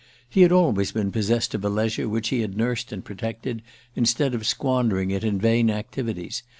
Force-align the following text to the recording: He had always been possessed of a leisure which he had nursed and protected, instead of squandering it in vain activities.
He 0.27 0.41
had 0.41 0.51
always 0.51 0.91
been 0.91 1.11
possessed 1.11 1.53
of 1.53 1.63
a 1.63 1.69
leisure 1.69 2.09
which 2.09 2.29
he 2.29 2.39
had 2.39 2.57
nursed 2.57 2.91
and 2.91 3.05
protected, 3.05 3.61
instead 3.95 4.33
of 4.33 4.47
squandering 4.47 5.11
it 5.11 5.23
in 5.23 5.37
vain 5.37 5.69
activities. 5.69 6.41